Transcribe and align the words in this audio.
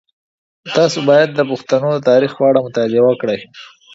تاسو 0.75 0.97
باید 1.09 1.29
د 1.33 1.39
پښتنو 1.49 1.89
د 1.95 1.99
تاریخ 2.09 2.31
په 2.37 2.43
اړه 2.49 2.59
مطالعه 2.65 3.03
وکړئ. 3.05 3.39